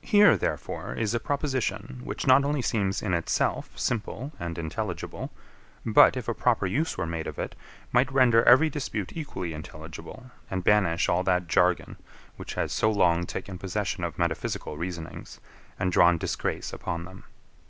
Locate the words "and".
4.40-4.58, 10.50-10.64, 15.78-15.92